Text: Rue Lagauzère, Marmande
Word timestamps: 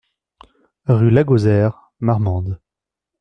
Rue 0.87 1.11
Lagauzère, 1.11 1.91
Marmande 1.99 2.59